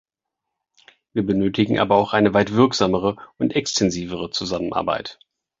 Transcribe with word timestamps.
Wir 1.13 1.23
benötigen 1.23 1.77
aber 1.77 1.95
auch 1.97 2.13
eine 2.13 2.33
weit 2.33 2.53
wirksamere 2.53 3.17
und 3.37 3.55
extensivere 3.55 4.31
Zusammenarbeit. 4.31 5.19